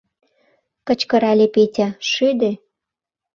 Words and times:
Кычкырале 0.87 1.47
Петя: 1.55 1.87
«Шӱдӧ! 2.09 2.51